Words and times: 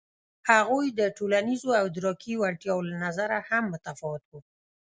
هغوی 0.49 0.87
د 0.99 1.01
ټولنیزو 1.17 1.69
او 1.79 1.85
ادراکي 1.89 2.33
وړتیاوو 2.37 2.87
له 2.89 2.95
نظره 3.05 3.37
هم 3.49 3.63
متفاوت 3.73 4.23
وو. 4.27 4.39